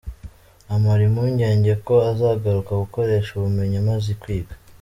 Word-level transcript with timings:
Amara 0.73 1.01
impungenge 1.09 1.73
ko 1.85 1.95
azagaruka 2.11 2.71
gukoresha 2.83 3.29
ubumenyi 3.33 3.77
amaze 3.83 4.11
kwiga. 4.23 4.53